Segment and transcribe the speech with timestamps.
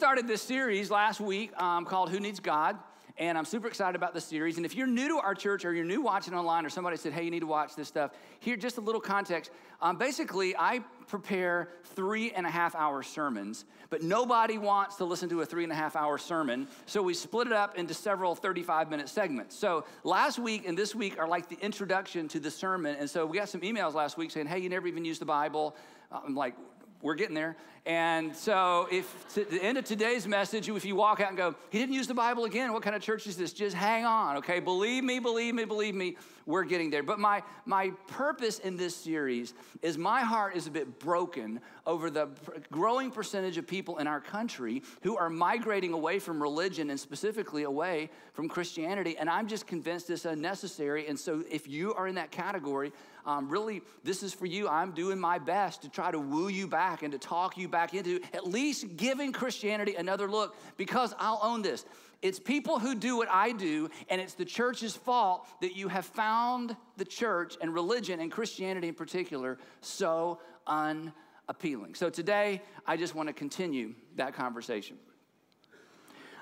[0.00, 2.78] Started this series last week um, called Who Needs God?
[3.18, 4.56] And I'm super excited about the series.
[4.56, 7.12] And if you're new to our church or you're new watching online or somebody said,
[7.12, 9.50] hey, you need to watch this stuff, here, just a little context.
[9.82, 15.28] Um, basically, I prepare three and a half hour sermons, but nobody wants to listen
[15.28, 16.66] to a three and a half hour sermon.
[16.86, 19.54] So we split it up into several 35 minute segments.
[19.54, 22.96] So last week and this week are like the introduction to the sermon.
[22.98, 25.26] And so we got some emails last week saying, hey, you never even used the
[25.26, 25.76] Bible.
[26.10, 26.54] I'm like,
[27.02, 27.56] we're getting there.
[27.90, 31.56] And so, if to the end of today's message, if you walk out and go,
[31.70, 33.52] he didn't use the Bible again, what kind of church is this?
[33.52, 34.60] Just hang on, okay?
[34.60, 37.02] Believe me, believe me, believe me, we're getting there.
[37.02, 42.10] But my, my purpose in this series is my heart is a bit broken over
[42.10, 42.28] the
[42.70, 47.64] growing percentage of people in our country who are migrating away from religion and specifically
[47.64, 49.16] away from Christianity.
[49.18, 51.08] And I'm just convinced it's unnecessary.
[51.08, 52.92] And so, if you are in that category,
[53.26, 54.68] um, really, this is for you.
[54.68, 57.79] I'm doing my best to try to woo you back and to talk you back
[57.94, 61.84] into at least giving Christianity another look because I'll own this.
[62.22, 66.04] It's people who do what I do, and it's the church's fault that you have
[66.04, 71.94] found the church and religion and Christianity in particular so unappealing.
[71.94, 74.98] So today, I just want to continue that conversation.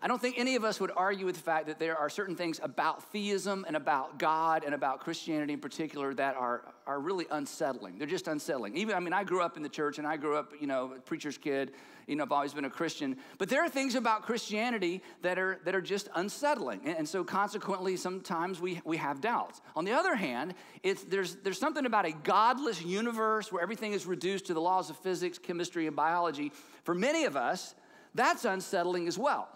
[0.00, 2.36] I don't think any of us would argue with the fact that there are certain
[2.36, 7.26] things about theism and about God and about Christianity in particular that are, are really
[7.30, 7.98] unsettling.
[7.98, 8.76] They're just unsettling.
[8.76, 10.92] Even, I mean, I grew up in the church and I grew up, you know,
[10.96, 11.72] a preacher's kid.
[12.06, 13.16] You know, I've always been a Christian.
[13.38, 16.80] But there are things about Christianity that are, that are just unsettling.
[16.84, 19.60] And, and so consequently, sometimes we, we have doubts.
[19.74, 20.54] On the other hand,
[20.84, 24.90] it's, there's, there's something about a godless universe where everything is reduced to the laws
[24.90, 26.52] of physics, chemistry, and biology.
[26.84, 27.74] For many of us,
[28.14, 29.48] that's unsettling as well.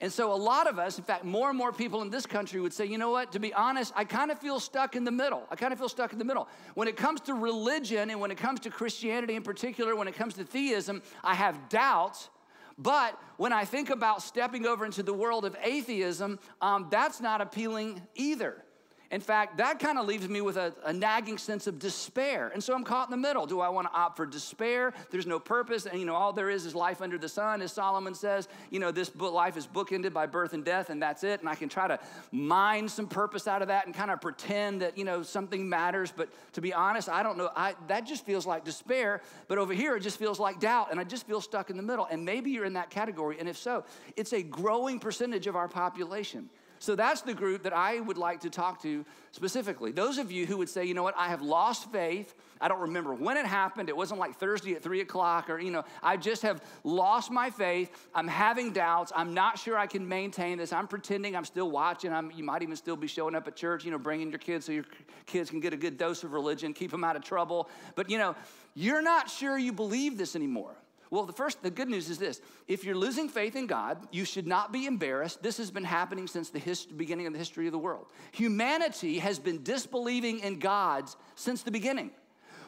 [0.00, 2.60] And so, a lot of us, in fact, more and more people in this country
[2.60, 5.10] would say, you know what, to be honest, I kind of feel stuck in the
[5.10, 5.42] middle.
[5.50, 6.46] I kind of feel stuck in the middle.
[6.74, 10.14] When it comes to religion and when it comes to Christianity in particular, when it
[10.14, 12.30] comes to theism, I have doubts.
[12.78, 17.40] But when I think about stepping over into the world of atheism, um, that's not
[17.40, 18.62] appealing either.
[19.10, 22.50] In fact, that kind of leaves me with a, a, nagging sense of despair.
[22.52, 23.46] And so I'm caught in the middle.
[23.46, 24.92] Do I want to opt for despair?
[25.10, 25.86] There's no purpose.
[25.86, 28.48] And, you know, all there is is life under the sun, as Solomon says.
[28.70, 31.40] You know, this book, life is bookended by birth and death, and that's it.
[31.40, 31.98] And I can try to
[32.32, 36.12] mine some purpose out of that and kind of pretend that, you know, something matters.
[36.14, 37.50] But to be honest, I don't know.
[37.56, 39.22] I, that just feels like despair.
[39.46, 40.88] But over here, it just feels like doubt.
[40.90, 42.06] And I just feel stuck in the middle.
[42.10, 43.38] And maybe you're in that category.
[43.40, 43.84] And if so,
[44.16, 46.50] it's a growing percentage of our population.
[46.78, 49.92] So that's the group that I would like to talk to specifically.
[49.92, 52.34] Those of you who would say, you know what, I have lost faith.
[52.60, 53.88] I don't remember when it happened.
[53.88, 57.50] It wasn't like Thursday at three o'clock, or, you know, I just have lost my
[57.50, 57.90] faith.
[58.14, 59.12] I'm having doubts.
[59.14, 60.72] I'm not sure I can maintain this.
[60.72, 62.12] I'm pretending I'm still watching.
[62.12, 64.66] I'm, you might even still be showing up at church, you know, bringing your kids
[64.66, 64.86] so your
[65.26, 67.68] kids can get a good dose of religion, keep them out of trouble.
[67.94, 68.34] But, you know,
[68.74, 70.74] you're not sure you believe this anymore.
[71.10, 74.24] Well, the first, the good news is this if you're losing faith in God, you
[74.24, 75.42] should not be embarrassed.
[75.42, 78.06] This has been happening since the hist- beginning of the history of the world.
[78.32, 82.10] Humanity has been disbelieving in gods since the beginning.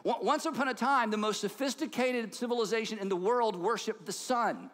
[0.05, 4.71] Once upon a time, the most sophisticated civilization in the world worshiped the sun.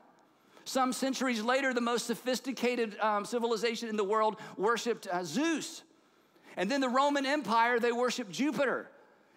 [0.65, 5.83] Some centuries later, the most sophisticated um, civilization in the world worshiped uh, Zeus.
[6.57, 8.89] And then the Roman Empire, they worshiped Jupiter.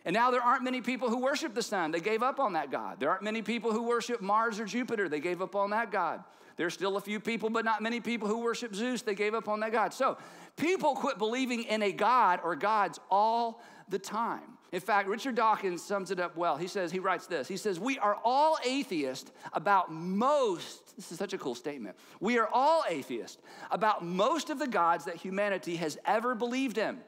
[0.06, 1.92] And now there aren't many people who worship the sun.
[1.92, 3.00] They gave up on that God.
[3.00, 5.10] There aren't many people who worship Mars or Jupiter.
[5.10, 6.24] They gave up on that God.
[6.56, 9.02] There's still a few people, but not many people who worship Zeus.
[9.02, 9.94] They gave up on that God.
[9.94, 10.18] So
[10.58, 14.58] people quit believing in a God or gods all the time.
[14.72, 16.56] In fact, Richard Dawkins sums it up well.
[16.56, 17.48] He says, he writes this.
[17.48, 21.96] He says, We are all atheists about most, this is such a cool statement.
[22.20, 23.38] We are all atheists
[23.72, 27.00] about most of the gods that humanity has ever believed in.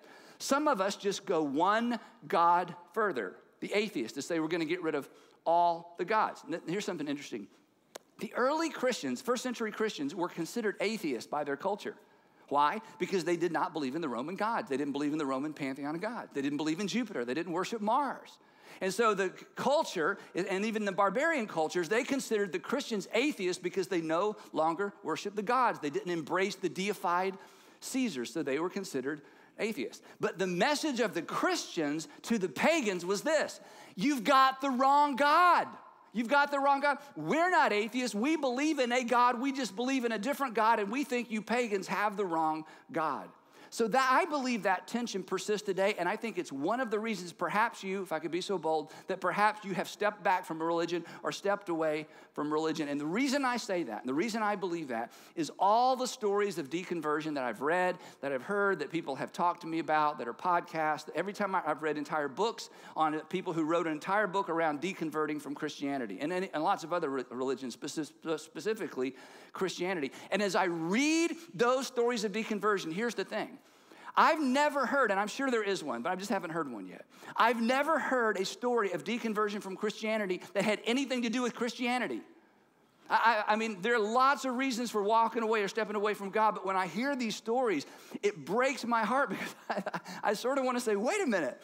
[0.41, 3.35] Some of us just go one God further.
[3.59, 5.07] The atheists to say we're going to get rid of
[5.45, 6.43] all the gods.
[6.67, 7.47] Here's something interesting.
[8.19, 11.95] The early Christians, first century Christians, were considered atheists by their culture.
[12.49, 12.81] Why?
[12.97, 14.67] Because they did not believe in the Roman gods.
[14.67, 16.31] They didn't believe in the Roman pantheon of gods.
[16.33, 17.23] They didn't believe in Jupiter.
[17.23, 18.39] They didn't worship Mars.
[18.81, 23.87] And so the culture, and even the barbarian cultures, they considered the Christians atheists because
[23.89, 25.79] they no longer worshiped the gods.
[25.79, 27.37] They didn't embrace the deified
[27.81, 29.21] Caesars, so they were considered
[29.59, 30.01] atheists.
[30.19, 33.59] But the message of the Christians to the pagans was this
[33.95, 35.67] you've got the wrong God.
[36.13, 36.97] You've got the wrong God.
[37.15, 38.13] We're not atheists.
[38.13, 39.39] We believe in a God.
[39.39, 42.65] We just believe in a different God, and we think you pagans have the wrong
[42.91, 43.29] God.
[43.73, 46.99] So that I believe that tension persists today, and I think it's one of the
[46.99, 50.45] reasons, perhaps you, if I could be so bold, that perhaps you have stepped back
[50.45, 52.89] from religion or stepped away from religion.
[52.89, 56.05] And the reason I say that, and the reason I believe that, is all the
[56.05, 59.79] stories of deconversion that I've read, that I've heard, that people have talked to me
[59.79, 61.09] about, that are podcasts.
[61.15, 65.41] Every time I've read entire books on people who wrote an entire book around deconverting
[65.41, 69.15] from Christianity, and, and lots of other religions, specifically
[69.53, 70.11] Christianity.
[70.29, 73.59] And as I read those stories of deconversion, here's the thing.
[74.15, 76.87] I've never heard, and I'm sure there is one, but I just haven't heard one
[76.87, 77.05] yet.
[77.35, 81.55] I've never heard a story of deconversion from Christianity that had anything to do with
[81.55, 82.21] Christianity.
[83.09, 86.29] I, I, mean, there are lots of reasons for walking away or stepping away from
[86.29, 87.85] God, but when I hear these stories,
[88.23, 89.83] it breaks my heart because I,
[90.23, 91.61] I sort of want to say, wait a minute,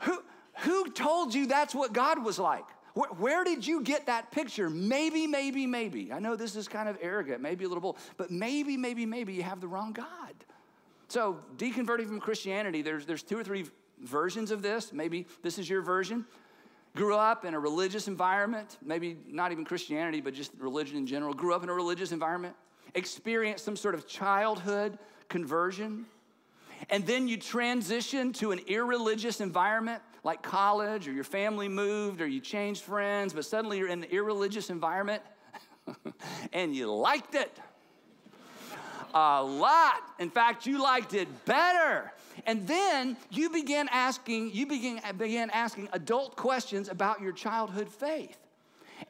[0.00, 0.22] who,
[0.58, 2.64] who told you that's what God was like?
[2.94, 4.70] Where, where, did you get that picture?
[4.70, 6.12] Maybe, maybe, maybe.
[6.12, 9.34] I know this is kind of arrogant, maybe a little bold, but maybe, maybe, maybe
[9.34, 10.06] you have the wrong God.
[11.08, 13.64] So, deconverting from Christianity, there's, there's two or three
[14.00, 14.92] versions of this.
[14.92, 16.26] Maybe this is your version.
[16.94, 21.32] Grew up in a religious environment, maybe not even Christianity, but just religion in general.
[21.32, 22.54] Grew up in a religious environment,
[22.94, 26.04] experienced some sort of childhood conversion,
[26.90, 32.26] and then you transition to an irreligious environment like college, or your family moved, or
[32.26, 35.22] you changed friends, but suddenly you're in an irreligious environment
[36.52, 37.58] and you liked it
[39.14, 40.02] a lot.
[40.18, 42.12] In fact, you liked it better.
[42.46, 48.38] And then you began asking, you began, began asking adult questions about your childhood faith.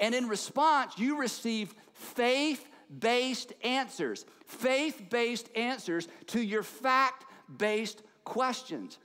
[0.01, 2.67] And in response, you received faith
[3.01, 7.25] based answers, faith based answers to your fact
[7.57, 8.99] based questions.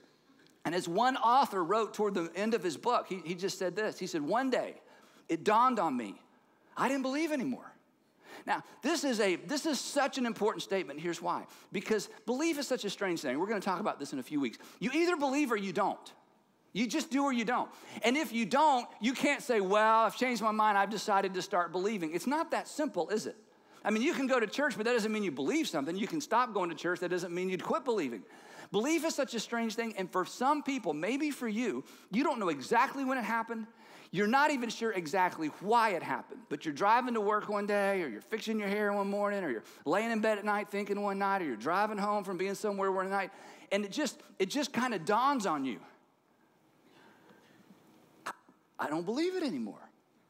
[0.64, 3.76] And as one author wrote toward the end of his book, he, he just said
[3.76, 4.80] this He said, One day
[5.28, 6.20] it dawned on me,
[6.76, 7.73] I didn't believe anymore.
[8.46, 11.00] Now, this is a this is such an important statement.
[11.00, 11.46] Here's why.
[11.72, 13.38] Because belief is such a strange thing.
[13.38, 14.58] We're going to talk about this in a few weeks.
[14.80, 16.12] You either believe or you don't.
[16.72, 17.70] You just do or you don't.
[18.02, 20.76] And if you don't, you can't say, "Well, I've changed my mind.
[20.76, 23.36] I've decided to start believing." It's not that simple, is it?
[23.84, 25.96] I mean, you can go to church, but that doesn't mean you believe something.
[25.96, 27.00] You can stop going to church.
[27.00, 28.22] That doesn't mean you'd quit believing.
[28.72, 32.40] Belief is such a strange thing, and for some people, maybe for you, you don't
[32.40, 33.66] know exactly when it happened.
[34.10, 38.02] You're not even sure exactly why it happened, but you're driving to work one day,
[38.02, 41.00] or you're fixing your hair one morning, or you're laying in bed at night thinking
[41.00, 43.30] one night, or you're driving home from being somewhere one night,
[43.72, 45.80] and it just it just kind of dawns on you.
[48.78, 49.88] I, don't believe it anymore.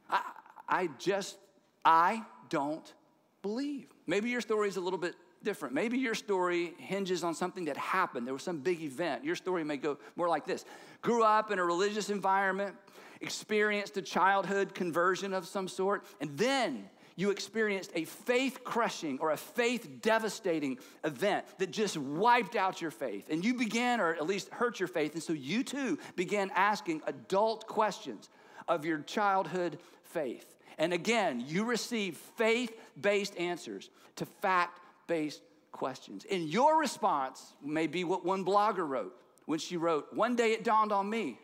[0.09, 0.21] I,
[0.69, 1.37] I just
[1.85, 2.93] I don't
[3.43, 3.89] believe.
[4.07, 5.75] Maybe your story is a little bit different.
[5.75, 8.27] Maybe your story hinges on something that happened.
[8.27, 9.25] There was some big event.
[9.25, 10.65] Your story may go more like this
[11.03, 12.75] Grew up in a religious environment,
[13.25, 16.85] experienced a childhood conversion of some sort, and then
[17.17, 22.91] you experienced a faith crushing or a faith devastating event that just wiped out your
[22.91, 23.29] faith.
[23.31, 25.15] And you began, or at least hurt your faith.
[25.15, 28.29] And so you too began asking adult questions
[28.69, 30.55] of your childhood faith.
[30.77, 36.27] And again, you received faith based answers to fact based questions.
[36.31, 39.17] And your response may be what one blogger wrote
[39.47, 41.39] when she wrote, One day it dawned on me,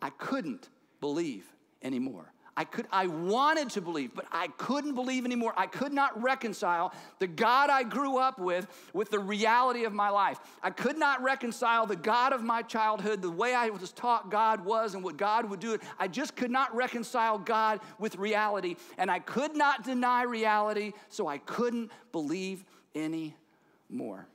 [0.00, 0.68] I couldn't
[1.00, 1.44] believe
[1.82, 2.32] anymore.
[2.56, 5.54] I could I wanted to believe, but I couldn't believe anymore.
[5.56, 10.10] I could not reconcile the God I grew up with with the reality of my
[10.10, 10.38] life.
[10.62, 14.64] I could not reconcile the God of my childhood, the way I was taught God
[14.64, 15.78] was and what God would do.
[15.98, 21.28] I just could not reconcile God with reality, and I could not deny reality, so
[21.28, 22.64] I couldn't believe
[22.94, 24.26] anymore.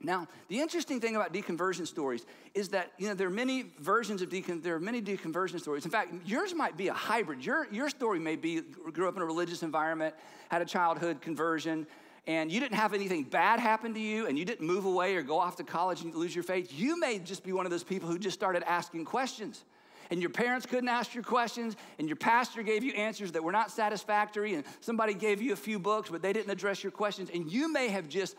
[0.00, 4.20] Now, the interesting thing about deconversion stories is that you know there are many versions
[4.20, 5.84] of decon- there are many deconversion stories.
[5.84, 7.44] In fact, yours might be a hybrid.
[7.44, 10.14] Your your story may be grew up in a religious environment,
[10.50, 11.86] had a childhood conversion,
[12.26, 15.22] and you didn't have anything bad happen to you, and you didn't move away or
[15.22, 16.72] go off to college and lose your faith.
[16.72, 19.64] You may just be one of those people who just started asking questions
[20.10, 23.52] and your parents couldn't ask your questions, and your pastor gave you answers that were
[23.52, 27.30] not satisfactory, and somebody gave you a few books, but they didn't address your questions,
[27.32, 28.36] and you may have just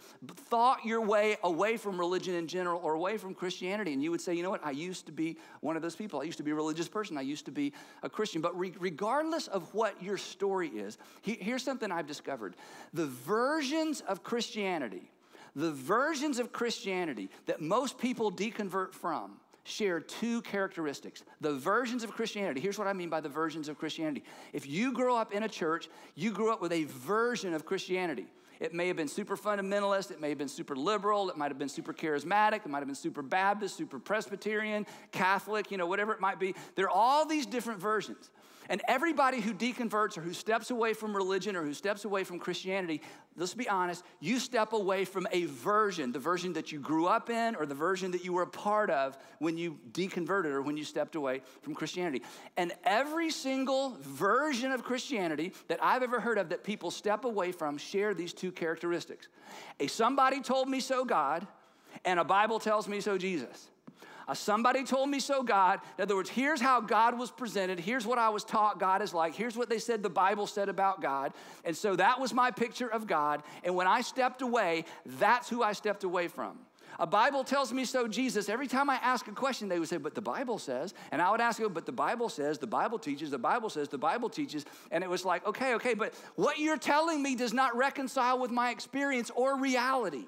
[0.50, 4.22] thought your way away from religion in general or away from Christianity, and you would
[4.22, 6.22] say, you know what, I used to be one of those people.
[6.22, 7.18] I used to be a religious person.
[7.18, 8.42] I used to be a Christian.
[8.42, 12.56] But re- regardless of what your story is, he- here's something I've discovered
[12.94, 15.12] the versions of Christianity,
[15.56, 21.24] the versions of Christianity that most people deconvert from share two characteristics.
[21.42, 24.24] The versions of Christianity, here's what I mean by the versions of Christianity.
[24.54, 28.28] If you grow up in a church, you grew up with a version of Christianity.
[28.60, 31.60] It may have been super fundamentalist, it may have been super liberal, it might have
[31.60, 36.14] been super charismatic, it might have been super Baptist, super Presbyterian, Catholic, you know, whatever
[36.14, 36.56] it might be.
[36.76, 38.30] There are all these different versions.
[38.70, 42.40] And everybody who deconverts or who steps away from religion or who steps away from
[42.40, 43.02] Christianity,
[43.36, 47.30] let's be honest, you step away from a version, the version that you grew up
[47.30, 50.76] in or the version that you were a part of when you deconverted or when
[50.76, 52.24] you stepped away from Christianity.
[52.58, 57.52] And every single version of Christianity that I've ever heard of that people step away
[57.52, 59.28] from share these two characteristics.
[59.80, 61.48] A somebody told me so God
[62.06, 63.70] and a Bible tells me so Jesus.
[64.30, 65.80] A somebody told me so God.
[65.98, 67.80] In other words, here's how God was presented.
[67.80, 69.34] Here's what I was taught God is like.
[69.34, 71.34] Here's what they said the Bible said about God.
[71.64, 73.42] And so that was my picture of God.
[73.64, 76.60] And when I stepped away, that's who I stepped away from.
[77.00, 78.50] A Bible tells me so, Jesus.
[78.50, 80.94] Every time I ask a question, they would say, But the Bible says.
[81.12, 83.90] And I would ask them, But the Bible says, the Bible teaches, the Bible says,
[83.90, 84.66] the Bible teaches.
[84.92, 88.52] And it was like, Okay, okay, but what you're telling me does not reconcile with
[88.52, 90.26] my experience or reality.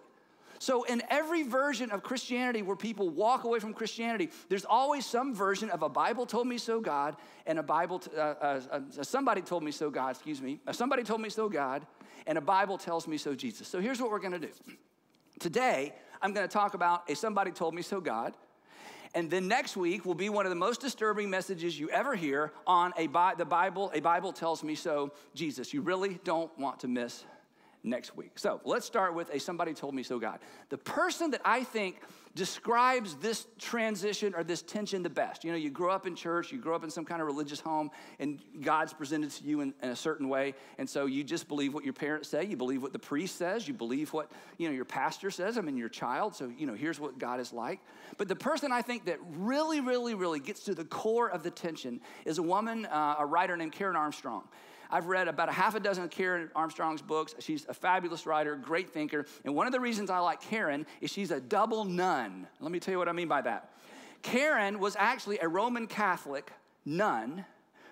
[0.59, 5.33] So, in every version of Christianity where people walk away from Christianity, there's always some
[5.33, 8.81] version of a Bible told me so God and a Bible, t- uh, uh, uh,
[9.03, 11.87] somebody told me so God, excuse me, somebody told me so God,
[12.27, 13.69] and a Bible tells me so Jesus.
[13.69, 14.51] So, here's what we're gonna do.
[15.39, 18.33] Today, I'm gonna talk about a somebody told me so God.
[19.15, 22.51] And then next week will be one of the most disturbing messages you ever hear
[22.67, 23.07] on a
[23.37, 25.73] the Bible, a Bible tells me so Jesus.
[25.73, 27.25] You really don't want to miss
[27.83, 28.37] next week.
[28.37, 30.39] So let's start with a somebody told me so God.
[30.69, 32.01] The person that I think
[32.35, 35.43] describes this transition or this tension the best.
[35.43, 37.59] You know, you grow up in church, you grow up in some kind of religious
[37.59, 40.53] home, and God's presented to you in, in, a certain way.
[40.77, 43.67] And so you just believe what your parents say, you believe what the priest says,
[43.67, 45.57] you believe what, you know, your pastor says.
[45.57, 46.35] I mean, your child.
[46.35, 47.79] So, you know, here's what God is like.
[48.17, 51.51] But the person I think that really, really, really gets to the core of the
[51.51, 54.43] tension is a woman, uh, a writer named Karen Armstrong.
[54.89, 57.35] I've read about a half a dozen of Karen Armstrong's books.
[57.39, 59.25] She's a fabulous writer, great thinker.
[59.45, 62.47] And one of the reasons I like Karen is she's a double nun.
[62.59, 63.71] Let me tell you what I mean by that.
[64.21, 66.51] Karen was actually a Roman Catholic
[66.85, 67.45] nun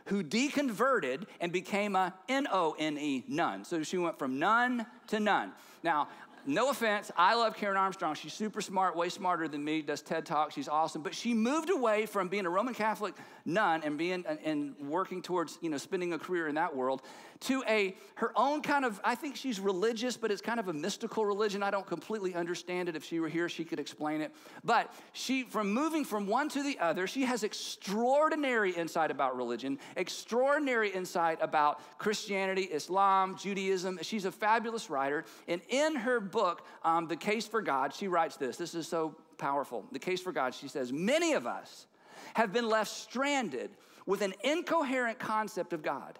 [0.06, 3.64] who deconverted and became a N O N E nun.
[3.64, 5.52] So she went from nun to nun.
[5.84, 6.08] Now,
[6.48, 8.16] no offense, I love Karen Armstrong.
[8.16, 11.02] She's super smart, way smarter than me, does TED Talks, she's awesome.
[11.04, 13.14] But she moved away from being a Roman Catholic
[13.46, 17.02] nun and being and working towards, you know, spending a career in that world
[17.42, 20.74] to a her own kind of, I think she's religious, but it's kind of a
[20.74, 21.62] mystical religion.
[21.62, 22.96] I don't completely understand it.
[22.96, 24.34] If she were here, she could explain it.
[24.64, 29.78] But she, from moving from one to the other, she has extraordinary insight about religion,
[29.96, 34.00] extraordinary insight about Christianity, Islam, Judaism.
[34.02, 35.26] She's a fabulous writer.
[35.48, 38.58] And in her book, um, The Case for God, she writes this.
[38.58, 39.86] This is so powerful.
[39.92, 41.86] The Case for God, she says, Many of us
[42.34, 43.70] have been left stranded
[44.08, 46.18] with an incoherent concept of God.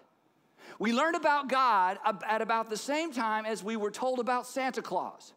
[0.78, 4.80] We learned about God at about the same time as we were told about Santa
[4.80, 5.32] Claus.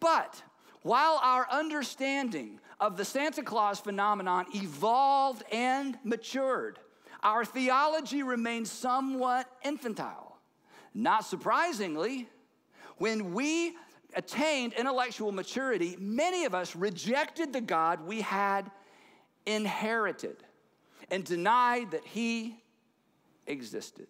[0.00, 0.42] But
[0.82, 6.78] while our understanding of the Santa Claus phenomenon evolved and matured,
[7.22, 10.38] our theology remained somewhat infantile.
[10.94, 12.28] Not surprisingly,
[12.96, 13.76] when we
[14.14, 18.70] attained intellectual maturity, many of us rejected the God we had
[19.44, 20.36] inherited
[21.10, 22.62] and denied that He
[23.46, 24.08] existed.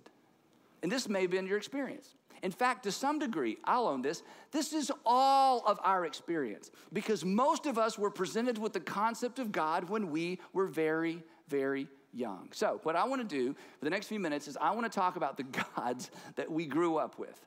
[0.83, 2.15] And this may have been your experience.
[2.43, 7.25] In fact, to some degree, I'll own this, this is all of our experience because
[7.25, 11.89] most of us were presented with the concept of God when we were very, very
[12.13, 12.49] young.
[12.53, 14.97] So, what I want to do for the next few minutes is I want to
[14.97, 15.43] talk about the
[15.77, 17.45] gods that we grew up with.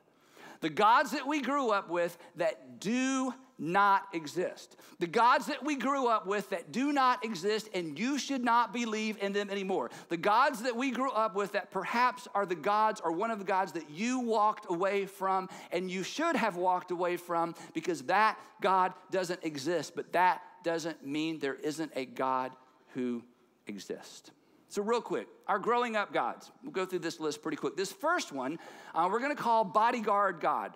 [0.60, 4.76] The gods that we grew up with that do not exist.
[4.98, 8.72] The gods that we grew up with that do not exist, and you should not
[8.72, 9.90] believe in them anymore.
[10.08, 13.38] The gods that we grew up with that perhaps are the gods or one of
[13.38, 18.02] the gods that you walked away from and you should have walked away from because
[18.02, 19.94] that God doesn't exist.
[19.94, 22.52] But that doesn't mean there isn't a God
[22.94, 23.22] who
[23.66, 24.30] exists.
[24.68, 26.50] So, real quick, our growing up gods.
[26.62, 27.76] We'll go through this list pretty quick.
[27.76, 28.58] This first one,
[28.94, 30.72] uh, we're gonna call bodyguard God.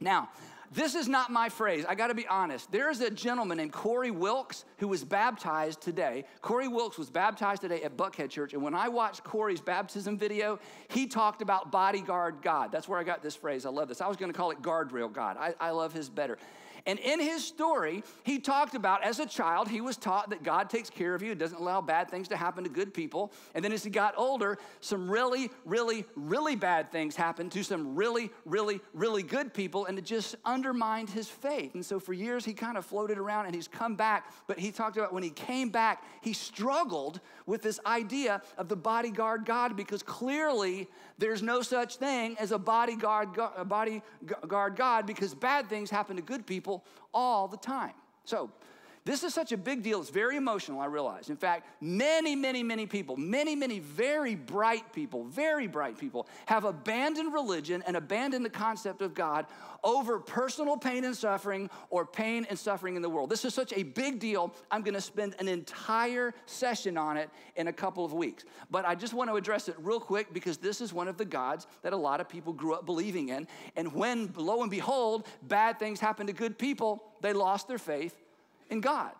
[0.00, 0.28] Now,
[0.74, 1.84] this is not my phrase.
[1.86, 2.72] I got to be honest.
[2.72, 6.24] There is a gentleman named Corey Wilkes who was baptized today.
[6.40, 8.54] Corey Wilkes was baptized today at Buckhead Church.
[8.54, 12.72] And when I watched Corey's baptism video, he talked about bodyguard God.
[12.72, 13.66] That's where I got this phrase.
[13.66, 14.00] I love this.
[14.00, 15.36] I was going to call it guardrail God.
[15.38, 16.38] I, I love his better.
[16.86, 20.68] And in his story, he talked about as a child, he was taught that God
[20.68, 23.32] takes care of you, and doesn't allow bad things to happen to good people.
[23.54, 27.94] And then as he got older, some really, really, really bad things happened to some
[27.94, 31.74] really, really, really good people, and it just undermined his faith.
[31.74, 34.32] And so for years, he kind of floated around and he's come back.
[34.46, 38.76] But he talked about when he came back, he struggled with this idea of the
[38.76, 45.34] bodyguard God because clearly there's no such thing as a bodyguard, a bodyguard God because
[45.34, 47.92] bad things happen to good people all the time.
[48.24, 48.50] So,
[49.04, 50.00] This is such a big deal.
[50.00, 51.28] It's very emotional, I realize.
[51.28, 56.64] In fact, many, many, many people, many, many very bright people, very bright people, have
[56.64, 59.46] abandoned religion and abandoned the concept of God
[59.82, 63.28] over personal pain and suffering or pain and suffering in the world.
[63.28, 64.54] This is such a big deal.
[64.70, 68.44] I'm going to spend an entire session on it in a couple of weeks.
[68.70, 71.24] But I just want to address it real quick because this is one of the
[71.24, 73.48] gods that a lot of people grew up believing in.
[73.74, 78.16] And when, lo and behold, bad things happen to good people, they lost their faith
[78.72, 79.12] in God.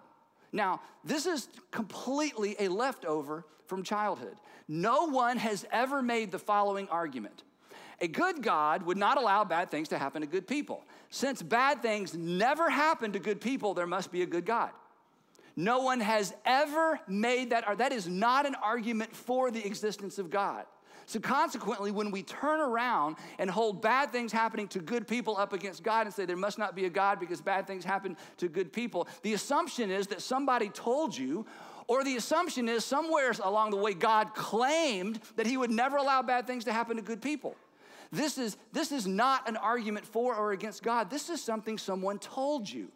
[0.50, 4.36] Now, this is completely a leftover from childhood.
[4.66, 7.44] No one has ever made the following argument
[8.00, 10.82] A good God would not allow bad things to happen to good people.
[11.10, 14.70] Since bad things never happen to good people, there must be a good God.
[15.54, 20.30] No one has ever made that, that is not an argument for the existence of
[20.30, 20.64] God.
[21.06, 25.52] So, consequently, when we turn around and hold bad things happening to good people up
[25.52, 28.48] against God and say there must not be a God because bad things happen to
[28.48, 31.46] good people, the assumption is that somebody told you,
[31.86, 36.22] or the assumption is somewhere along the way God claimed that He would never allow
[36.22, 37.56] bad things to happen to good people.
[38.12, 41.08] This is, this is not an argument for or against God.
[41.08, 42.88] This is something someone told you.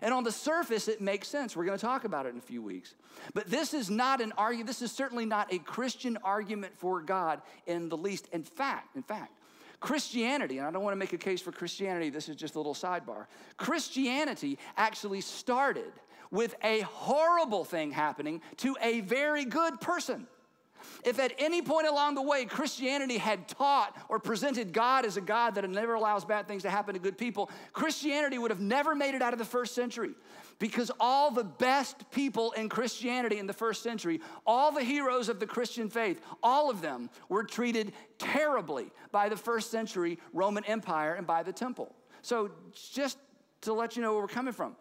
[0.00, 1.54] And on the surface, it makes sense.
[1.54, 2.94] We're going to talk about it in a few weeks.
[3.34, 7.42] But this is not an argument, this is certainly not a Christian argument for God
[7.66, 8.28] in the least.
[8.32, 9.32] In fact, in fact,
[9.80, 12.58] Christianity, and I don't want to make a case for Christianity, this is just a
[12.58, 13.26] little sidebar.
[13.56, 15.92] Christianity actually started
[16.30, 20.26] with a horrible thing happening to a very good person.
[21.04, 25.20] If at any point along the way Christianity had taught or presented God as a
[25.20, 28.94] God that never allows bad things to happen to good people, Christianity would have never
[28.94, 30.12] made it out of the first century.
[30.58, 35.40] Because all the best people in Christianity in the first century, all the heroes of
[35.40, 41.14] the Christian faith, all of them were treated terribly by the first century Roman Empire
[41.14, 41.94] and by the temple.
[42.22, 42.50] So,
[42.92, 43.16] just
[43.62, 44.76] to let you know where we're coming from.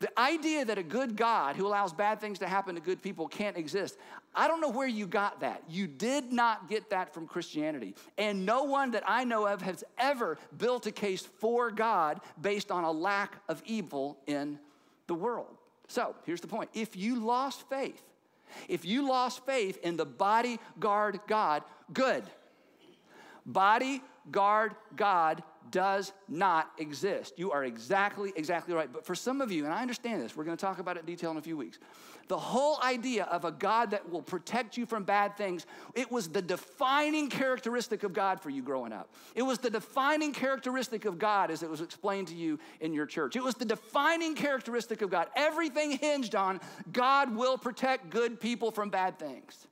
[0.00, 3.26] The idea that a good God who allows bad things to happen to good people
[3.26, 3.98] can't exist,
[4.32, 5.64] I don't know where you got that.
[5.68, 7.96] You did not get that from Christianity.
[8.16, 12.70] And no one that I know of has ever built a case for God based
[12.70, 14.60] on a lack of evil in
[15.08, 15.58] the world.
[15.88, 18.02] So here's the point if you lost faith,
[18.68, 22.22] if you lost faith in the bodyguard God, good.
[23.44, 27.34] Bodyguard God does not exist.
[27.36, 28.92] You are exactly, exactly right.
[28.92, 31.00] But for some of you, and I understand this, we're going to talk about it
[31.00, 31.78] in detail in a few weeks.
[32.28, 36.28] The whole idea of a God that will protect you from bad things, it was
[36.28, 39.14] the defining characteristic of God for you growing up.
[39.34, 43.06] It was the defining characteristic of God as it was explained to you in your
[43.06, 43.34] church.
[43.34, 45.28] It was the defining characteristic of God.
[45.34, 46.60] Everything hinged on
[46.92, 49.66] God will protect good people from bad things.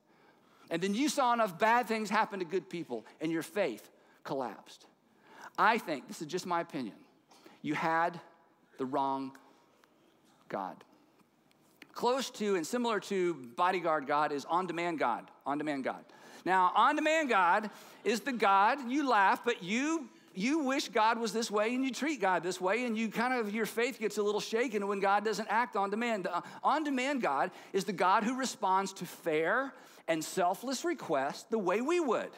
[0.71, 3.89] And then you saw enough bad things happen to good people, and your faith
[4.25, 4.87] collapsed.
[5.59, 6.97] I think, this is just my opinion,
[7.62, 8.21] you had
[8.79, 9.33] the wrong
[10.49, 10.77] God.
[11.92, 15.31] Close to and similar to bodyguard God is on demand God.
[15.47, 16.05] On demand God.
[16.45, 17.71] Now, on demand God
[18.05, 21.90] is the God you laugh, but you you wish God was this way and you
[21.90, 25.01] treat God this way, and you kind of, your faith gets a little shaken when
[25.01, 26.25] God doesn't act on demand.
[26.25, 29.73] The uh, on demand God is the God who responds to fair
[30.07, 32.31] and selfless requests the way we would.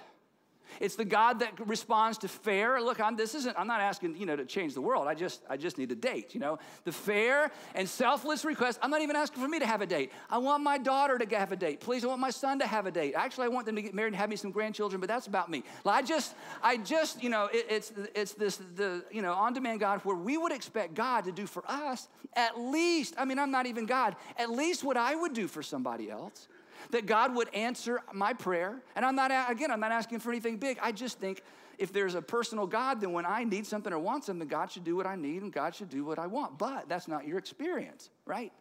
[0.80, 2.80] It's the God that responds to fair.
[2.80, 5.06] Look, I'm, this isn't, I'm not asking, you know, to change the world.
[5.06, 6.58] I just, I just need a date, you know.
[6.84, 8.78] The fair and selfless request.
[8.82, 10.12] I'm not even asking for me to have a date.
[10.30, 11.80] I want my daughter to have a date.
[11.80, 13.14] Please, I want my son to have a date.
[13.16, 15.50] Actually, I want them to get married and have me some grandchildren, but that's about
[15.50, 15.64] me.
[15.84, 20.00] I just, I just, you know, it, it's, it's this, the, you know, on-demand God
[20.04, 23.66] where we would expect God to do for us at least, I mean, I'm not
[23.66, 26.48] even God, at least what I would do for somebody else
[26.90, 28.80] that God would answer my prayer.
[28.96, 30.78] And I'm not, again, I'm not asking for anything big.
[30.82, 31.42] I just think
[31.78, 34.84] if there's a personal God, then when I need something or want something, God should
[34.84, 36.58] do what I need and God should do what I want.
[36.58, 38.52] But that's not your experience, right?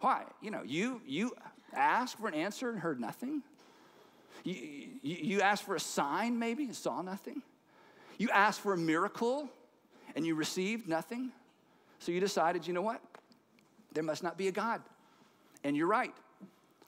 [0.00, 0.24] Why?
[0.40, 1.32] You know, you, you
[1.72, 3.42] asked for an answer and heard nothing.
[4.44, 4.54] You,
[5.02, 7.42] you, you asked for a sign maybe and saw nothing.
[8.18, 9.48] You asked for a miracle
[10.14, 11.32] and you received nothing.
[12.00, 13.00] So you decided, you know what?
[13.94, 14.82] There must not be a God.
[15.64, 16.12] And you're right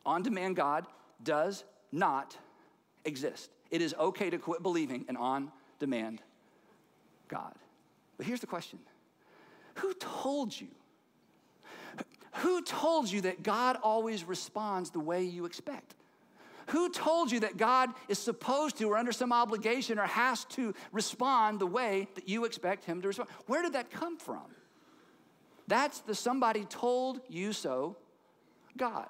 [0.05, 0.87] on demand God
[1.23, 2.37] does not
[3.05, 3.51] exist.
[3.71, 6.23] It is okay to quit believing an on demand
[7.29, 7.55] God.
[8.17, 8.79] But here's the question
[9.77, 10.69] Who told you?
[12.39, 15.95] Who told you that God always responds the way you expect?
[16.69, 20.75] Who told you that God is supposed to, or under some obligation, or has to
[20.93, 23.29] respond the way that you expect Him to respond?
[23.47, 24.45] Where did that come from?
[25.69, 27.97] That's the somebody told you so
[28.77, 29.09] God.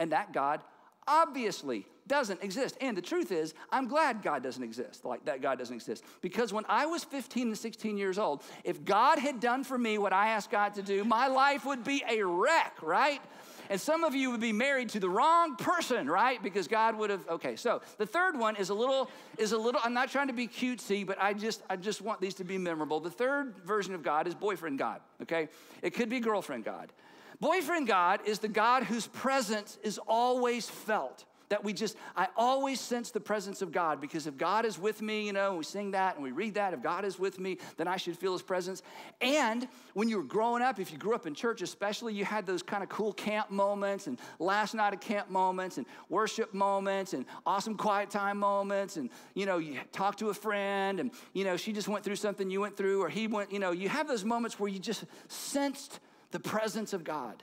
[0.00, 0.62] And that God
[1.06, 2.76] obviously doesn't exist.
[2.80, 6.02] And the truth is, I'm glad God doesn't exist, like that God doesn't exist.
[6.22, 9.98] Because when I was 15 and 16 years old, if God had done for me
[9.98, 13.20] what I asked God to do, my life would be a wreck, right?
[13.68, 16.42] And some of you would be married to the wrong person, right?
[16.42, 17.54] Because God would have okay.
[17.54, 19.08] So the third one is a little
[19.38, 22.20] is a little I'm not trying to be cutesy, but I just I just want
[22.20, 22.98] these to be memorable.
[22.98, 25.48] The third version of God is boyfriend God, okay?
[25.82, 26.92] It could be girlfriend God.
[27.40, 32.80] Boyfriend God is the God whose presence is always felt that we just, I always
[32.80, 35.90] sense the presence of God because if God is with me, you know, we sing
[35.90, 38.42] that and we read that, if God is with me, then I should feel his
[38.42, 38.82] presence.
[39.20, 42.46] And when you were growing up, if you grew up in church especially, you had
[42.46, 47.14] those kind of cool camp moments and last night of camp moments and worship moments
[47.14, 48.96] and awesome quiet time moments.
[48.96, 52.16] And, you know, you talk to a friend and, you know, she just went through
[52.16, 54.78] something you went through or he went, you know, you have those moments where you
[54.78, 55.98] just sensed
[56.30, 57.42] the presence of God.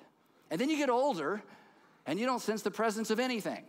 [0.50, 1.42] And then you get older
[2.06, 3.64] and you don't sense the presence of anything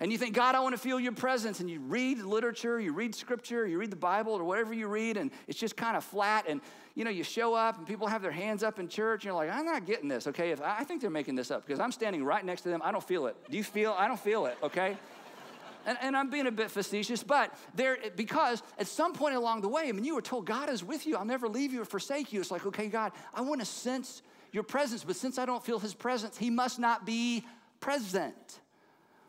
[0.00, 2.94] and you think, God, I want to feel your presence, and you read literature, you
[2.94, 6.02] read scripture, you read the Bible, or whatever you read, and it's just kind of
[6.02, 6.46] flat.
[6.48, 6.62] And
[6.94, 9.34] you know, you show up, and people have their hands up in church, and you're
[9.34, 10.52] like, I'm not getting this, okay?
[10.52, 12.92] If I think they're making this up because I'm standing right next to them, I
[12.92, 13.36] don't feel it.
[13.50, 13.94] Do you feel?
[13.96, 14.96] I don't feel it, okay?
[15.86, 19.68] And, and, I'm being a bit facetious, but there, because at some point along the
[19.68, 21.16] way, I mean, you were told God is with you.
[21.16, 22.40] I'll never leave you or forsake you.
[22.40, 24.20] It's like, okay, God, I want to sense
[24.52, 27.44] your presence, but since I don't feel His presence, He must not be
[27.80, 28.60] present.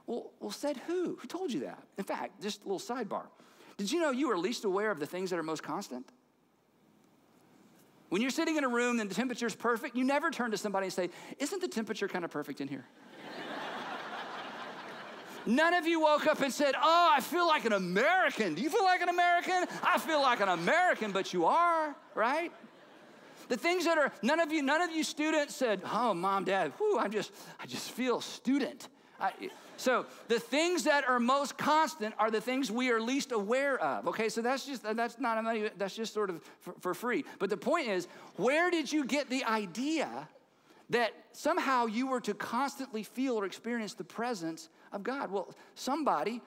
[0.07, 1.17] Well, well, said who?
[1.21, 1.81] Who told you that?
[1.97, 3.23] In fact, just a little sidebar.
[3.77, 6.05] Did you know you are least aware of the things that are most constant?
[8.09, 10.57] When you're sitting in a room and the temperature is perfect, you never turn to
[10.57, 12.85] somebody and say, Isn't the temperature kind of perfect in here?
[15.45, 18.53] None of you woke up and said, Oh, I feel like an American.
[18.53, 19.65] Do you feel like an American?
[19.81, 22.51] I feel like an American, but you are, right?
[23.51, 26.71] The things that are, none of you, none of you students said, Oh, mom, dad,
[26.79, 28.87] whoo, I'm just, I just feel student.
[29.19, 29.33] I,
[29.75, 34.07] so the things that are most constant are the things we are least aware of.
[34.07, 35.43] Okay, so that's just that's not.
[35.77, 37.25] That's just sort of for, for free.
[37.39, 40.29] But the point is, where did you get the idea
[40.89, 45.29] that somehow you were to constantly feel or experience the presence of God?
[45.29, 46.41] Well, somebody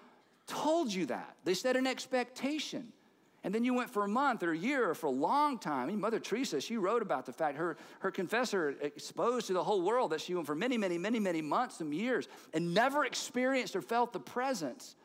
[0.47, 1.37] told you that.
[1.45, 2.95] They set an expectation.
[3.45, 5.83] And then you went for a month or a year or for a long time.
[5.83, 9.63] I mean, Mother Teresa, she wrote about the fact her, her confessor exposed to the
[9.63, 13.05] whole world that she went for many, many, many, many months, some years, and never
[13.05, 14.97] experienced or felt the presence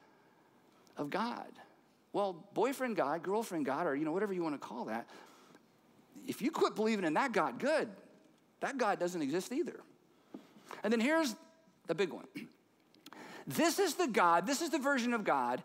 [0.96, 1.48] of God.
[2.14, 5.10] Well, boyfriend God, girlfriend God, or you know, whatever you want to call that,
[6.26, 7.90] if you quit believing in that God, good.
[8.62, 9.82] That God doesn't exist either.
[10.84, 11.36] And then here's
[11.88, 12.26] the big one.
[13.46, 15.62] This is the God, this is the version of God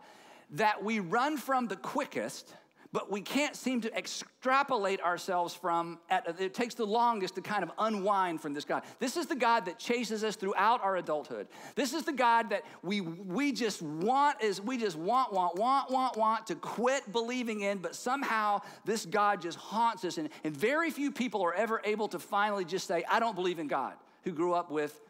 [0.50, 2.54] that we run from the quickest
[2.94, 7.64] but we can't seem to extrapolate ourselves from at, it takes the longest to kind
[7.64, 8.84] of unwind from this god.
[9.00, 11.48] This is the god that chases us throughout our adulthood.
[11.74, 15.90] This is the god that we we just want is we just want want want
[15.90, 20.16] want want to quit believing in but somehow this god just haunts us.
[20.16, 23.58] And, and very few people are ever able to finally just say i don't believe
[23.58, 25.00] in god who grew up with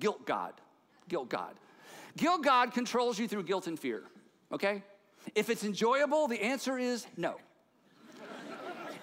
[0.00, 0.54] guilt god
[1.08, 1.54] guilt god.
[2.16, 4.02] Guilt god controls you through guilt and fear
[4.52, 4.82] okay
[5.34, 7.36] if it's enjoyable, the answer is no.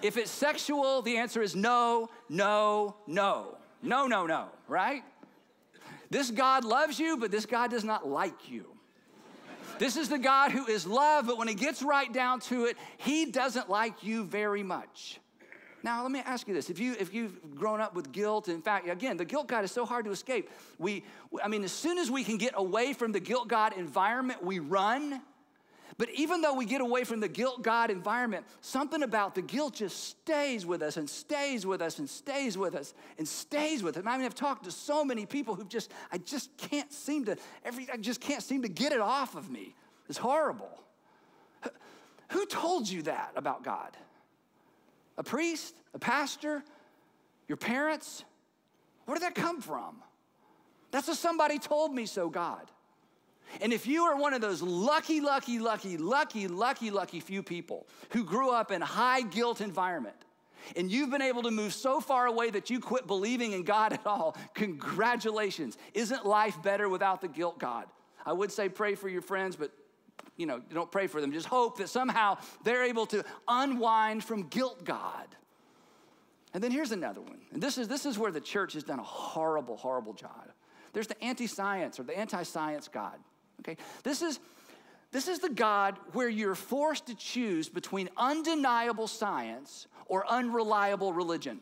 [0.02, 3.58] if it's sexual, the answer is no, no, no.
[3.82, 5.04] No, no, no, right?
[6.10, 8.66] This God loves you, but this God does not like you.
[9.78, 12.76] This is the God who is love, but when it gets right down to it,
[12.96, 15.20] he doesn't like you very much.
[15.82, 16.70] Now, let me ask you this.
[16.70, 19.70] If, you, if you've grown up with guilt, in fact, again, the guilt God is
[19.70, 20.50] so hard to escape.
[20.78, 21.04] We,
[21.42, 24.58] I mean, as soon as we can get away from the guilt God environment, we
[24.58, 25.20] run
[25.98, 29.74] but even though we get away from the guilt God environment, something about the guilt
[29.74, 33.96] just stays with us and stays with us and stays with us and stays with
[33.96, 34.00] us.
[34.00, 37.24] And I mean, I've talked to so many people who just, I just can't seem
[37.26, 39.74] to, every, I just can't seem to get it off of me.
[40.08, 40.70] It's horrible.
[42.30, 43.96] Who told you that about God?
[45.16, 45.74] A priest?
[45.94, 46.62] A pastor?
[47.48, 48.24] Your parents?
[49.06, 49.96] Where did that come from?
[50.90, 52.70] That's what somebody told me so, God.
[53.60, 57.86] And if you are one of those lucky, lucky, lucky, lucky, lucky, lucky few people
[58.10, 60.16] who grew up in high guilt environment,
[60.74, 63.92] and you've been able to move so far away that you quit believing in God
[63.92, 65.78] at all, congratulations.
[65.94, 67.86] Isn't life better without the guilt God?
[68.24, 69.70] I would say pray for your friends, but
[70.36, 71.32] you know, don't pray for them.
[71.32, 75.26] Just hope that somehow they're able to unwind from guilt God.
[76.52, 77.38] And then here's another one.
[77.52, 80.50] And this is, this is where the church has done a horrible, horrible job.
[80.92, 83.18] There's the anti science or the anti science God.
[83.66, 83.76] Okay?
[84.02, 84.38] This is
[85.12, 91.60] this is the God where you're forced to choose between undeniable science or unreliable religion.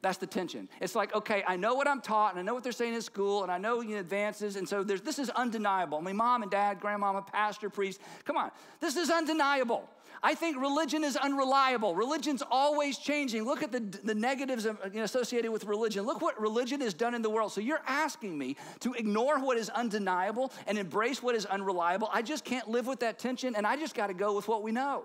[0.00, 0.68] That's the tension.
[0.80, 3.02] It's like, okay, I know what I'm taught and I know what they're saying in
[3.02, 4.56] school and I know know, advances.
[4.56, 5.98] And so this is undeniable.
[5.98, 8.50] I mean, mom and dad, grandmama, pastor, priest, come on.
[8.80, 9.88] This is undeniable.
[10.20, 11.94] I think religion is unreliable.
[11.94, 13.44] Religion's always changing.
[13.44, 16.04] Look at the, the negatives of, you know, associated with religion.
[16.04, 17.52] Look what religion has done in the world.
[17.52, 22.08] So you're asking me to ignore what is undeniable and embrace what is unreliable.
[22.12, 24.62] I just can't live with that tension and I just got to go with what
[24.62, 25.04] we know.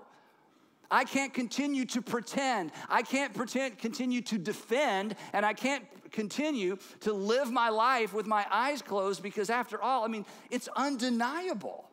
[0.93, 2.71] I can't continue to pretend.
[2.87, 8.27] I can't pretend, continue to defend, and I can't continue to live my life with
[8.27, 11.89] my eyes closed because, after all, I mean, it's undeniable.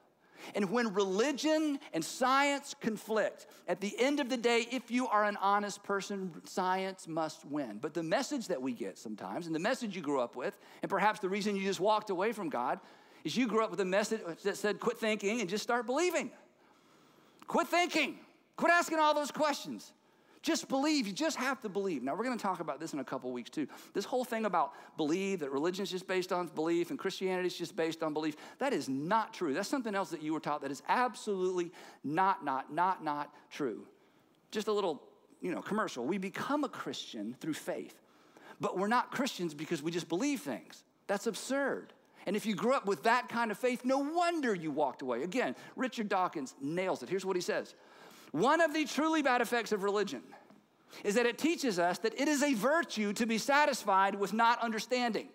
[0.54, 5.24] And when religion and science conflict, at the end of the day, if you are
[5.24, 7.78] an honest person, science must win.
[7.80, 10.90] But the message that we get sometimes, and the message you grew up with, and
[10.90, 12.80] perhaps the reason you just walked away from God,
[13.24, 16.30] is you grew up with a message that said, quit thinking and just start believing.
[17.46, 18.18] Quit thinking.
[18.60, 19.90] Quit asking all those questions.
[20.42, 21.06] Just believe.
[21.06, 22.02] You just have to believe.
[22.02, 23.66] Now, we're going to talk about this in a couple weeks, too.
[23.94, 27.56] This whole thing about believe, that religion is just based on belief and Christianity is
[27.56, 29.54] just based on belief, that is not true.
[29.54, 31.72] That's something else that you were taught that is absolutely
[32.04, 33.86] not, not, not, not true.
[34.50, 35.02] Just a little,
[35.40, 36.04] you know, commercial.
[36.04, 37.98] We become a Christian through faith,
[38.60, 40.84] but we're not Christians because we just believe things.
[41.06, 41.94] That's absurd.
[42.26, 45.22] And if you grew up with that kind of faith, no wonder you walked away.
[45.22, 47.08] Again, Richard Dawkins nails it.
[47.08, 47.74] Here's what he says
[48.32, 50.22] one of the truly bad effects of religion
[51.04, 54.60] is that it teaches us that it is a virtue to be satisfied with not
[54.62, 55.28] understanding.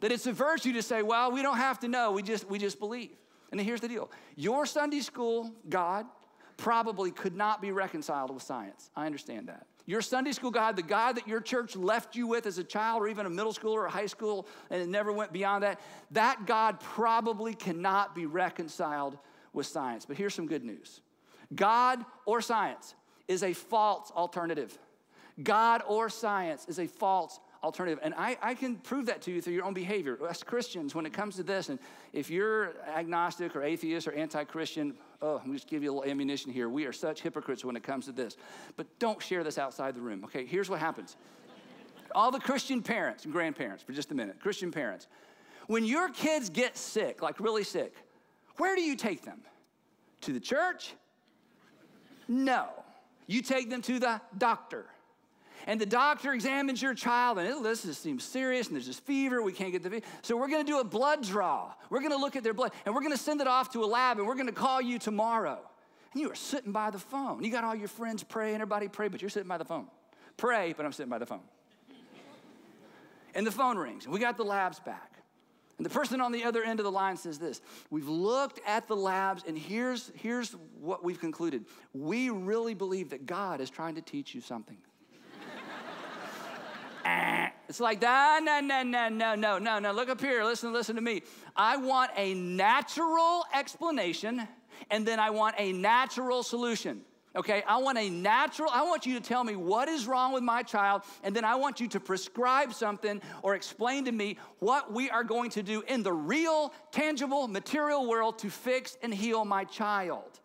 [0.00, 2.58] That it's a virtue to say, well, we don't have to know, we just, we
[2.58, 3.16] just believe.
[3.50, 6.06] And here's the deal your Sunday school God
[6.56, 8.90] probably could not be reconciled with science.
[8.96, 9.66] I understand that.
[9.86, 13.00] Your Sunday school God, the God that your church left you with as a child
[13.02, 15.80] or even a middle school or a high school and it never went beyond that,
[16.10, 19.16] that God probably cannot be reconciled
[19.54, 20.04] with science.
[20.04, 21.00] But here's some good news
[21.54, 22.94] God or science
[23.26, 24.76] is a false alternative.
[25.42, 27.98] God or science is a false alternative.
[28.02, 30.18] And I, I, can prove that to you through your own behavior.
[30.28, 31.78] As Christians, when it comes to this, and
[32.12, 36.10] if you're agnostic or atheist or anti Christian, oh, I'm just give you a little
[36.10, 36.68] ammunition here.
[36.68, 38.36] We are such hypocrites when it comes to this.
[38.76, 40.46] But don't share this outside the room, okay?
[40.46, 41.16] Here's what happens
[42.14, 45.08] all the Christian parents and grandparents, for just a minute, Christian parents,
[45.66, 47.94] when your kids get sick, like really sick,
[48.56, 49.40] where do you take them?
[50.22, 50.94] To the church?
[52.28, 52.68] No.
[53.26, 54.86] You take them to the doctor.
[55.66, 59.42] And the doctor examines your child, and it, this seems serious, and there's this fever,
[59.42, 60.06] we can't get the fever.
[60.22, 61.74] So we're gonna do a blood draw.
[61.90, 64.18] We're gonna look at their blood, and we're gonna send it off to a lab,
[64.18, 65.58] and we're gonna call you tomorrow.
[66.14, 67.42] And you are sitting by the phone.
[67.44, 69.88] You got all your friends praying, everybody pray, but you're sitting by the phone.
[70.38, 71.42] Pray, but I'm sitting by the phone.
[73.34, 75.17] and the phone rings, we got the labs back.
[75.78, 78.88] And the person on the other end of the line says this We've looked at
[78.88, 81.64] the labs, and here's, here's what we've concluded.
[81.94, 84.76] We really believe that God is trying to teach you something.
[87.04, 87.48] Eh.
[87.68, 89.92] it's like, no, no, no, no, no, no, no.
[89.92, 90.44] Look up here.
[90.44, 91.22] Listen, listen to me.
[91.56, 94.46] I want a natural explanation,
[94.90, 97.02] and then I want a natural solution.
[97.38, 100.42] Okay, I want a natural, I want you to tell me what is wrong with
[100.42, 104.92] my child, and then I want you to prescribe something or explain to me what
[104.92, 109.44] we are going to do in the real, tangible, material world to fix and heal
[109.44, 110.40] my child.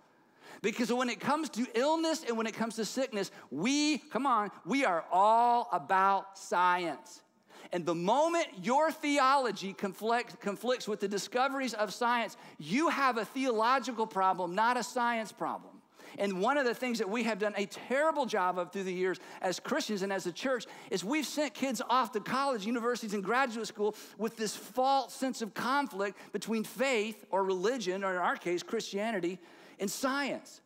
[0.62, 4.52] Because when it comes to illness and when it comes to sickness, we, come on,
[4.64, 7.24] we are all about science.
[7.72, 13.26] And the moment your theology conflict, conflicts with the discoveries of science, you have a
[13.26, 15.73] theological problem, not a science problem.
[16.18, 18.94] And one of the things that we have done a terrible job of through the
[18.94, 23.14] years as Christians and as a church is we've sent kids off to college, universities,
[23.14, 28.18] and graduate school with this false sense of conflict between faith or religion, or in
[28.18, 29.40] our case, Christianity,
[29.80, 30.62] and science.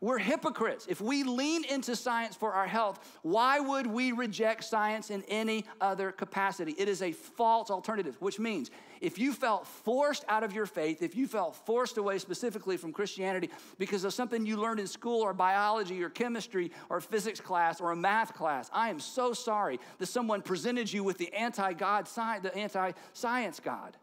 [0.00, 0.86] We're hypocrites.
[0.88, 5.64] If we lean into science for our health, why would we reject science in any
[5.80, 6.74] other capacity?
[6.78, 11.02] It is a false alternative, which means if you felt forced out of your faith,
[11.02, 15.20] if you felt forced away specifically from Christianity because of something you learned in school
[15.22, 19.80] or biology or chemistry or physics class or a math class, I am so sorry
[19.98, 23.96] that someone presented you with the anti-God, the anti-science God.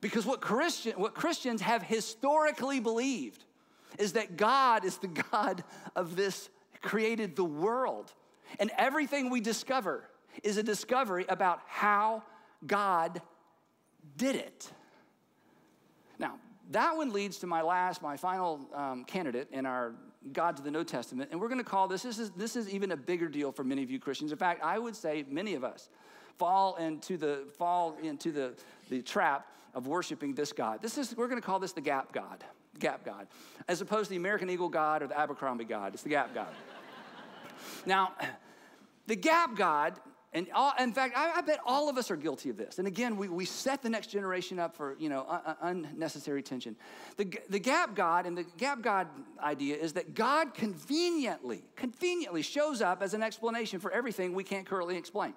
[0.00, 3.44] Because what, Christian, what Christians have historically believed
[3.98, 6.48] is that God is the God of this,
[6.82, 8.12] created the world.
[8.58, 10.04] And everything we discover
[10.42, 12.22] is a discovery about how
[12.66, 13.20] God
[14.16, 14.70] did it.
[16.18, 16.38] Now,
[16.70, 19.94] that one leads to my last, my final um, candidate in our
[20.32, 21.30] God to the New Testament.
[21.30, 23.64] And we're going to call this, this is, this is even a bigger deal for
[23.64, 24.32] many of you Christians.
[24.32, 25.88] In fact, I would say many of us
[26.38, 28.54] fall into the, fall into the,
[28.90, 30.82] the trap of worshiping this God.
[30.82, 32.44] This is, we're going to call this the gap God
[32.78, 33.26] gap God,
[33.68, 35.94] as opposed to the American Eagle God or the Abercrombie God.
[35.94, 36.48] It's the gap God.
[37.86, 38.12] now,
[39.06, 39.98] The gap God
[40.32, 42.78] and all, in fact, I, I, bet all of us are guilty of this.
[42.78, 45.24] And again, we, we set the next generation up for you know
[45.62, 46.76] un, unnecessary tension.
[47.16, 49.06] The, the gap God and the gap God
[49.40, 54.66] idea is that God conveniently, conveniently shows up as an explanation for everything we can't
[54.66, 55.32] currently explain.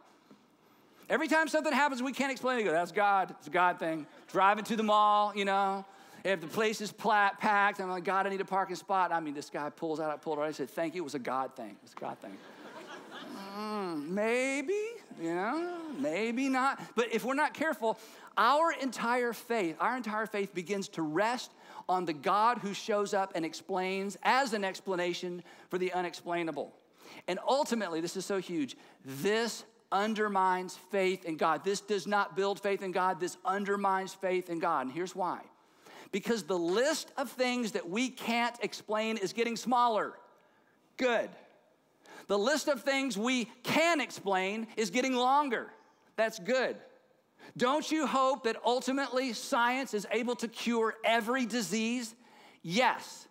[1.10, 3.34] Every time something happens we can't explain, we go, that's God.
[3.40, 4.06] It's a God thing.
[4.28, 5.86] Driving to the mall, you know.
[6.24, 9.12] If the place is packed, I'm like, God, I need a parking spot.
[9.12, 10.46] I mean, this guy pulls out, I pulled out.
[10.46, 11.02] I said, thank you.
[11.02, 11.72] It was a God thing.
[11.72, 12.38] It was a God thing
[13.58, 14.80] mm, maybe,
[15.22, 16.82] you know, maybe not.
[16.96, 17.98] But if we're not careful,
[18.38, 21.52] our entire faith, our entire faith begins to rest
[21.88, 26.74] on the God who shows up and explains as an explanation for the unexplainable.
[27.28, 31.64] And ultimately, this is so huge, this undermines faith in God.
[31.64, 34.86] This does not build faith in God, this undermines faith in God.
[34.86, 35.42] And here's why
[36.12, 40.14] because the list of things that we can't explain is getting smaller.
[40.98, 41.30] Good.
[42.28, 45.68] The list of things we can explain is getting longer.
[46.16, 46.76] That's good.
[47.58, 52.14] Don't you hope that ultimately science is able to cure every disease?
[52.62, 53.28] Yes.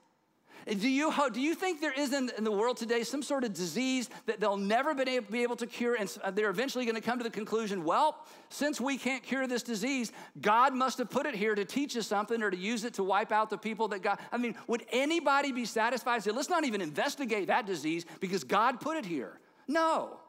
[0.68, 3.54] Do you, do you think there is in, in the world today some sort of
[3.54, 7.16] disease that they'll never be able to cure and uh, they're eventually going to come
[7.18, 11.34] to the conclusion, well, since we can't cure this disease, God must have put it
[11.34, 14.02] here to teach us something or to use it to wipe out the people that
[14.02, 14.18] God.
[14.30, 16.22] I mean, would anybody be satisfied?
[16.22, 19.40] Say, let's not even investigate that disease because God put it here.
[19.68, 20.20] No.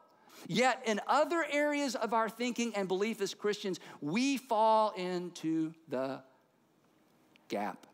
[0.48, 6.22] Yet, in other areas of our thinking and belief as Christians, we fall into the
[7.50, 7.88] gap.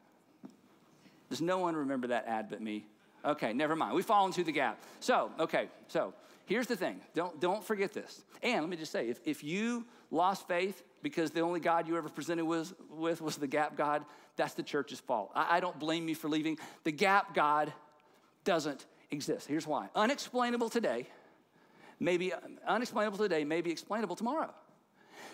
[1.30, 2.86] Does no one remember that ad but me?
[3.24, 3.96] Okay, never mind.
[3.96, 4.80] We fall into the gap.
[5.00, 6.14] So, okay, so
[6.46, 7.02] here's the thing.
[7.16, 8.24] Don't, don't forget this.
[8.44, 11.98] And let me just say, if, if you lost faith because the only God you
[11.98, 15.32] ever presented was, with was the gap God, that's the church's fault.
[15.34, 16.58] I, I don't blame you for leaving.
[16.84, 17.74] The gap God
[18.44, 19.48] doesn't exist.
[19.48, 19.90] Here's why.
[19.96, 21.08] Unexplainable today,
[22.00, 22.32] maybe
[22.68, 24.54] unexplainable today, maybe explainable tomorrow.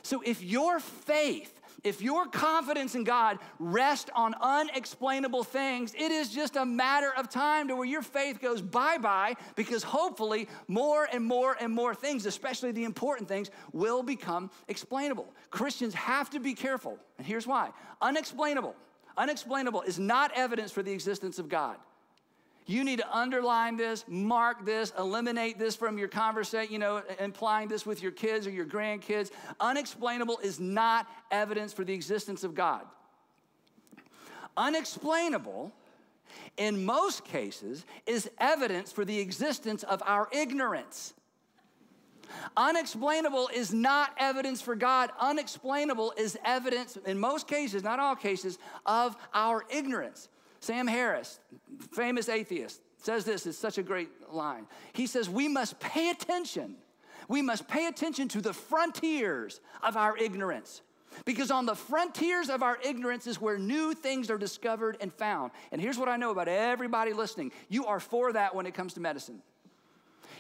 [0.04, 6.30] So if your faith, if your confidence in God rests on unexplainable things, it is
[6.30, 11.08] just a matter of time to where your faith goes bye bye because hopefully more
[11.12, 15.34] and more and more things, especially the important things, will become explainable.
[15.50, 18.76] Christians have to be careful, and here's why unexplainable.
[19.18, 21.78] Unexplainable is not evidence for the existence of God.
[22.72, 27.68] You need to underline this, mark this, eliminate this from your conversation, you know, implying
[27.68, 29.30] this with your kids or your grandkids.
[29.60, 32.86] Unexplainable is not evidence for the existence of God.
[34.56, 35.74] Unexplainable,
[36.56, 41.14] in most cases, is evidence for the existence of our ignorance.
[42.56, 45.10] Unexplainable is not evidence for God.
[45.20, 50.30] Unexplainable is evidence, in most cases, not all cases, of our ignorance.
[50.62, 51.40] Sam Harris,
[51.92, 54.68] famous atheist, says this, it's such a great line.
[54.94, 56.76] He says, We must pay attention.
[57.28, 60.82] We must pay attention to the frontiers of our ignorance.
[61.26, 65.52] Because on the frontiers of our ignorance is where new things are discovered and found.
[65.72, 68.94] And here's what I know about everybody listening you are for that when it comes
[68.94, 69.42] to medicine.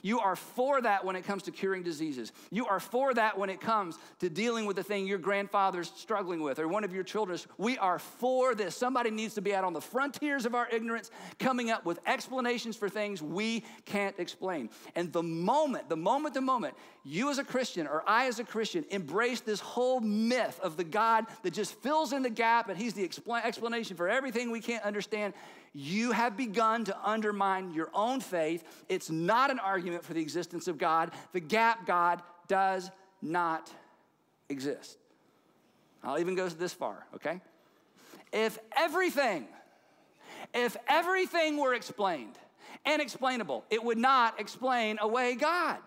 [0.02, 2.32] You are for that when it comes to curing diseases.
[2.50, 6.42] You are for that when it comes to dealing with the thing your grandfather's struggling
[6.42, 7.48] with or one of your children's.
[7.58, 8.76] We are for this.
[8.76, 12.76] Somebody needs to be out on the frontiers of our ignorance, coming up with explanations
[12.76, 14.70] for things we can't explain.
[14.96, 18.44] And the moment, the moment, the moment you as a Christian or I as a
[18.44, 22.78] Christian embrace this whole myth of the God that just fills in the gap and
[22.78, 25.34] He's the explanation for everything we can't understand,
[25.74, 28.64] you have begun to undermine your own faith.
[28.90, 31.12] It's not an argument for the existence of God.
[31.32, 33.72] The gap God does not
[34.50, 34.98] exist.
[36.04, 37.40] I'll even go this far, okay?
[38.34, 39.48] If everything,
[40.54, 42.38] if everything were explained
[42.86, 45.78] and explainable, it would not explain away God.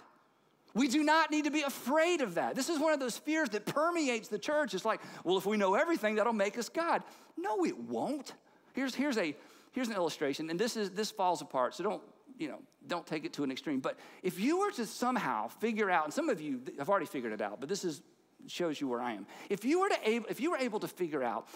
[0.74, 2.54] We do not need to be afraid of that.
[2.54, 4.74] This is one of those fears that permeates the church.
[4.74, 7.02] It's like, well, if we know everything, that'll make us God.
[7.36, 8.32] No, it won't.
[8.72, 9.36] Here's, here's a
[9.74, 12.02] here's an illustration, and this is this falls apart, so don't
[12.38, 13.80] you know don't take it to an extreme.
[13.80, 17.32] But if you were to somehow figure out, and some of you have already figured
[17.32, 18.02] it out, but this is
[18.46, 19.26] shows you where I am.
[19.48, 21.48] If you were to able, if you were able to figure out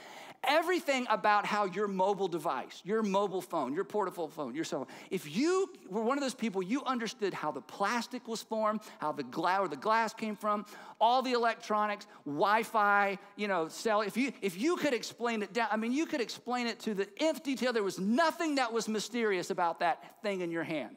[0.45, 4.95] everything about how your mobile device, your mobile phone, your portable phone, your cell phone,
[5.11, 9.13] if you were one of those people, you understood how the plastic was formed, how
[9.13, 10.65] the glass the glass came from,
[11.01, 14.03] all the electronics, Wi-Fi, you know, cell.
[14.03, 16.95] If you if you could explain it down, I mean, you could explain it to
[16.95, 17.73] the nth detail.
[17.73, 20.97] There was nothing that was mysterious about that thing in your hand.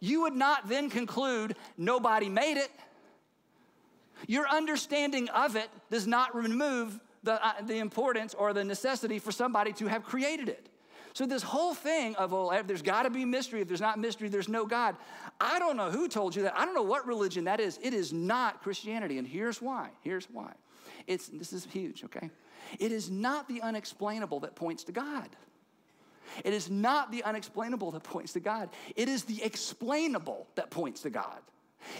[0.00, 2.70] You would not then conclude nobody made it.
[4.26, 9.32] Your understanding of it does not remove the, uh, the importance or the necessity for
[9.32, 10.68] somebody to have created it.
[11.14, 13.60] So, this whole thing of, well, there's got to be mystery.
[13.60, 14.96] If there's not mystery, there's no God.
[15.40, 16.58] I don't know who told you that.
[16.58, 17.78] I don't know what religion that is.
[17.82, 19.18] It is not Christianity.
[19.18, 19.90] And here's why.
[20.00, 20.52] Here's why.
[21.06, 22.30] It's, this is huge, okay?
[22.80, 25.28] It is not the unexplainable that points to God.
[26.44, 28.70] It is not the unexplainable that points to God.
[28.96, 31.38] It is the explainable that points to God.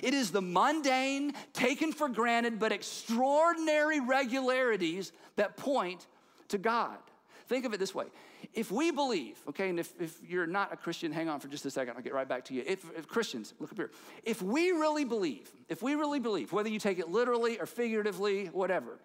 [0.03, 6.07] It is the mundane, taken for granted, but extraordinary regularities that point
[6.49, 6.99] to God.
[7.47, 8.07] Think of it this way.
[8.53, 11.67] If we believe, okay, and if, if you're not a Christian, hang on for just
[11.67, 12.63] a second, I'll get right back to you.
[12.67, 13.91] If, if Christians, look up here.
[14.23, 18.47] If we really believe, if we really believe, whether you take it literally or figuratively,
[18.47, 18.99] whatever,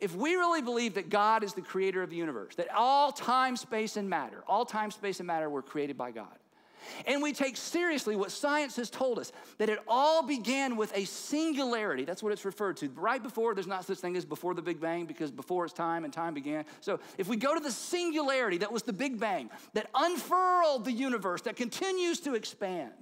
[0.00, 3.56] if we really believe that God is the creator of the universe, that all time,
[3.56, 6.38] space, and matter, all time, space, and matter were created by God,
[7.06, 11.04] and we take seriously what science has told us that it all began with a
[11.04, 12.04] singularity.
[12.04, 12.88] That's what it's referred to.
[12.90, 16.04] Right before, there's not such thing as before the Big Bang because before it's time
[16.04, 16.64] and time began.
[16.80, 20.92] So if we go to the singularity that was the Big Bang, that unfurled the
[20.92, 22.92] universe, that continues to expand,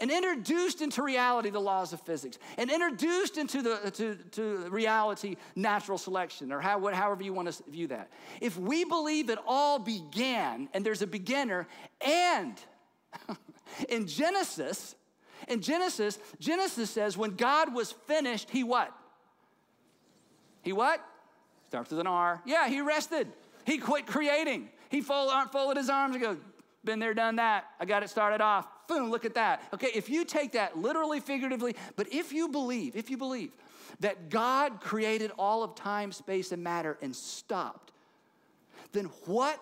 [0.00, 4.68] and introduced into reality the laws of physics, and introduced into the uh, to, to
[4.70, 8.10] reality natural selection, or how, however you want to view that.
[8.40, 11.68] If we believe it all began, and there's a beginner,
[12.00, 12.54] and
[13.88, 14.94] in Genesis,
[15.48, 18.92] in Genesis, Genesis says when God was finished, he what?
[20.62, 21.04] He what?
[21.68, 22.40] Starts with an R.
[22.46, 23.28] Yeah, he rested.
[23.66, 24.68] He quit creating.
[24.90, 26.36] He folded, uh, folded his arms and goes,
[26.84, 27.64] been there, done that.
[27.80, 28.66] I got it started off.
[28.86, 29.62] Boom, look at that.
[29.72, 33.52] Okay, if you take that literally, figuratively, but if you believe, if you believe
[34.00, 37.92] that God created all of time, space, and matter and stopped,
[38.92, 39.58] then what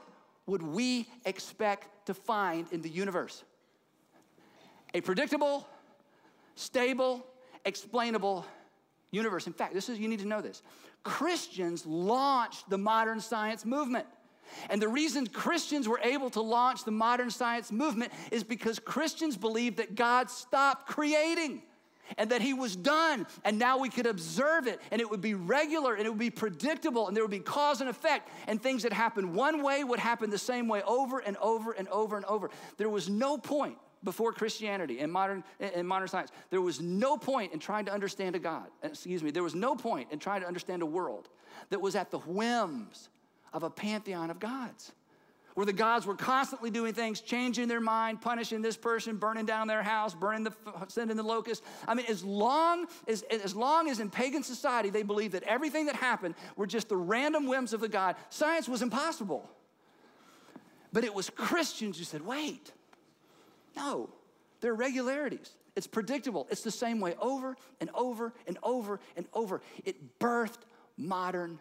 [0.47, 3.45] would we expect to find in the universe?
[4.95, 5.67] A predictable,
[6.55, 7.27] stable,
[7.65, 8.45] explainable
[9.11, 9.47] universe.
[9.47, 10.63] In fact, this is you need to know this.
[11.03, 14.07] Christians launched the modern science movement.
[14.69, 19.37] And the reason Christians were able to launch the modern science movement is because Christians
[19.37, 21.63] believed that God stopped creating
[22.19, 25.35] and that he was done and now we could observe it and it would be
[25.35, 28.83] regular and it would be predictable and there would be cause and effect and things
[28.83, 32.25] that happened one way would happen the same way over and over and over and
[32.27, 32.51] over.
[32.77, 36.33] There was no point before christianity and modern in modern science.
[36.51, 39.77] There was no point in trying to understand a god excuse me there was no
[39.77, 41.29] point in trying to understand a world
[41.71, 43.09] that was at the whims
[43.53, 44.93] of a pantheon of gods
[45.55, 49.67] where the gods were constantly doing things, changing their mind, punishing this person, burning down
[49.67, 50.53] their house, burning the,
[50.89, 51.63] sending the locust.
[51.87, 55.87] I mean, as long as, as long as in pagan society they believed that everything
[55.87, 59.49] that happened were just the random whims of the God, science was impossible.
[60.93, 62.73] But it was Christians who said, wait,
[63.77, 64.11] no,
[64.61, 65.53] there are regularities.
[65.75, 66.47] It's predictable.
[66.51, 69.63] It's the same way over and over and over and over.
[69.85, 70.61] It birthed
[70.99, 71.61] modern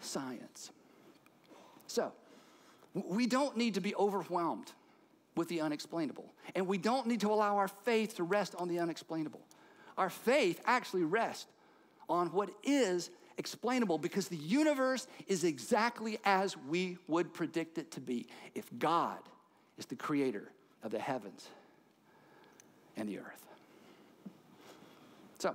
[0.00, 0.70] science.
[1.86, 2.12] So,
[3.04, 4.72] we don't need to be overwhelmed
[5.36, 6.32] with the unexplainable.
[6.54, 9.40] And we don't need to allow our faith to rest on the unexplainable.
[9.98, 11.46] Our faith actually rests
[12.08, 18.00] on what is explainable because the universe is exactly as we would predict it to
[18.00, 19.18] be if God
[19.78, 20.50] is the creator
[20.82, 21.48] of the heavens
[22.96, 23.46] and the earth.
[25.38, 25.54] So,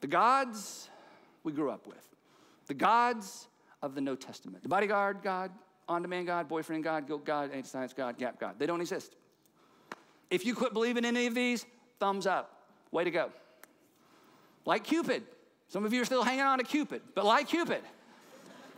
[0.00, 0.88] the gods
[1.42, 2.08] we grew up with,
[2.66, 3.48] the gods
[3.82, 5.50] of the New Testament, the bodyguard God,
[5.88, 8.54] on demand God, boyfriend God, guilt God, anti science God, gap God.
[8.58, 9.14] They don't exist.
[10.30, 11.66] If you quit believing in any of these,
[12.00, 12.68] thumbs up.
[12.90, 13.30] Way to go.
[14.64, 15.24] Like Cupid.
[15.68, 17.82] Some of you are still hanging on to Cupid, but like Cupid,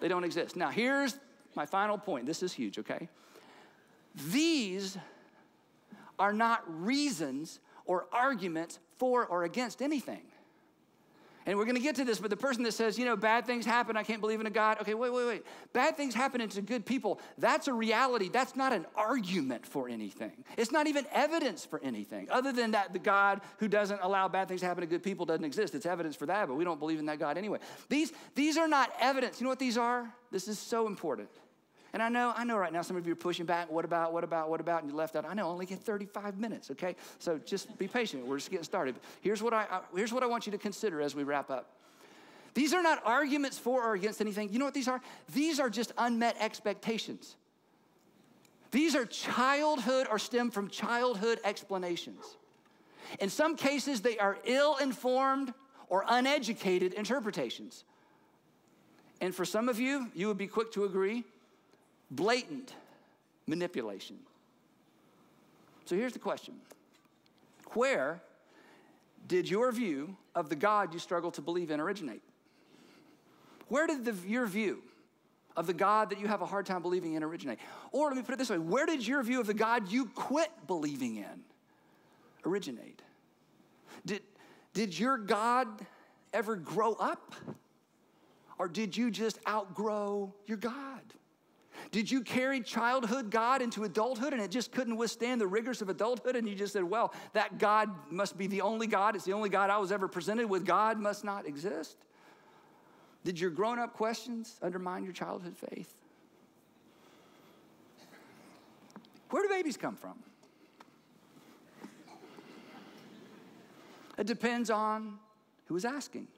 [0.00, 0.56] they don't exist.
[0.56, 1.18] Now, here's
[1.54, 2.26] my final point.
[2.26, 3.08] This is huge, okay?
[4.28, 4.96] These
[6.18, 10.22] are not reasons or arguments for or against anything.
[11.46, 13.46] And we're going to get to this, but the person that says, you know, bad
[13.46, 14.80] things happen, I can't believe in a God.
[14.80, 15.42] Okay, wait, wait, wait.
[15.72, 17.20] Bad things happen to good people.
[17.38, 18.28] That's a reality.
[18.28, 20.32] That's not an argument for anything.
[20.56, 22.28] It's not even evidence for anything.
[22.30, 25.24] Other than that, the God who doesn't allow bad things to happen to good people
[25.24, 25.76] doesn't exist.
[25.76, 27.60] It's evidence for that, but we don't believe in that God anyway.
[27.88, 29.40] These, these are not evidence.
[29.40, 30.12] You know what these are?
[30.32, 31.28] This is so important.
[31.96, 34.12] And I know, I know right now some of you are pushing back, what about,
[34.12, 35.24] what about, what about, and you left out.
[35.26, 36.94] I know, only get 35 minutes, okay?
[37.18, 38.26] So just be patient.
[38.26, 38.96] We're just getting started.
[39.22, 41.70] Here's what I, here's what I want you to consider as we wrap up.
[42.52, 44.52] These are not arguments for or against anything.
[44.52, 45.00] You know what these are?
[45.32, 47.34] These are just unmet expectations.
[48.72, 52.36] These are childhood or stem from childhood explanations.
[53.20, 55.54] In some cases, they are ill informed
[55.88, 57.84] or uneducated interpretations.
[59.22, 61.24] And for some of you, you would be quick to agree
[62.10, 62.74] blatant
[63.46, 64.18] manipulation.
[65.84, 66.54] So here's the question
[67.74, 68.20] Where
[69.26, 72.22] did your view of the God you struggle to believe in originate?
[73.68, 74.82] Where did the, your view
[75.56, 77.58] of the God that you have a hard time believing in originate?
[77.90, 80.06] Or let me put it this way where did your view of the God you
[80.06, 81.44] quit believing in
[82.44, 83.02] originate?
[84.04, 84.22] Did,
[84.72, 85.68] did your God
[86.32, 87.34] ever grow up?
[88.58, 91.02] Or did you just outgrow your God?
[91.90, 95.88] Did you carry childhood God into adulthood and it just couldn't withstand the rigors of
[95.88, 96.36] adulthood?
[96.36, 99.14] And you just said, well, that God must be the only God.
[99.14, 100.64] It's the only God I was ever presented with.
[100.64, 101.96] God must not exist.
[103.24, 105.94] Did your grown up questions undermine your childhood faith?
[109.30, 110.14] Where do babies come from?
[114.18, 115.18] It depends on
[115.66, 116.28] who is asking.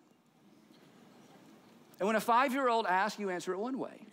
[2.01, 4.07] And when a five year old asks, you answer it one way.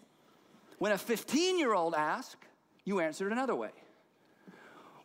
[0.78, 2.36] When a 15 year old asks,
[2.84, 3.72] you answer it another way.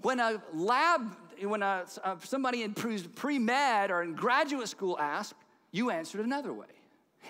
[0.02, 1.84] When a lab, when a,
[2.22, 5.34] somebody in pre med or in graduate school asks,
[5.72, 6.66] you answer it another way.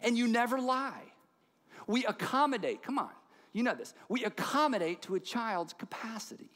[0.03, 1.03] And you never lie.
[1.87, 3.11] We accommodate, come on,
[3.53, 3.95] you know this.
[4.09, 6.51] We accommodate to a child's capacity.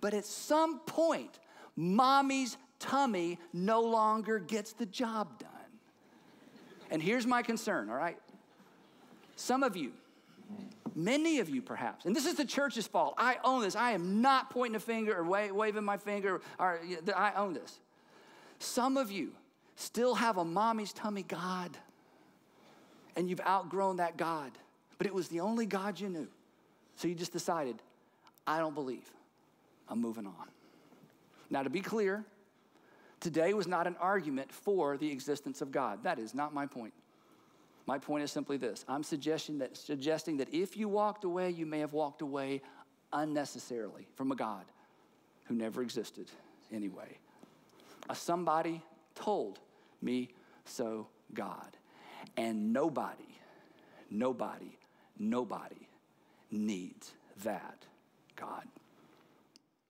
[0.00, 1.40] But at some point,
[1.76, 5.50] mommy's tummy no longer gets the job done.
[6.90, 8.18] And here's my concern, all right?
[9.36, 9.92] Some of you,
[10.94, 13.14] many of you perhaps, and this is the church's fault.
[13.18, 13.76] I own this.
[13.76, 16.80] I am not pointing a finger or waving my finger, or
[17.16, 17.80] I own this.
[18.58, 19.32] Some of you
[19.76, 21.76] still have a mommy's tummy God,
[23.16, 24.52] and you've outgrown that God,
[24.98, 26.28] but it was the only God you knew.
[26.96, 27.76] So you just decided,
[28.46, 29.10] I don't believe.
[29.88, 30.48] I'm moving on.
[31.50, 32.24] Now, to be clear,
[33.24, 36.02] Today was not an argument for the existence of God.
[36.02, 36.92] That is not my point.
[37.86, 41.66] My point is simply this I'm suggesting that, suggesting that if you walked away, you
[41.66, 42.62] may have walked away
[43.12, 44.64] unnecessarily from a God
[45.46, 46.30] who never existed
[46.72, 47.18] anyway.
[48.08, 48.82] A somebody
[49.14, 49.58] told
[50.02, 50.30] me
[50.64, 51.76] so, God.
[52.36, 53.38] And nobody,
[54.10, 54.78] nobody,
[55.18, 55.88] nobody
[56.50, 57.12] needs
[57.44, 57.84] that
[58.36, 58.64] God.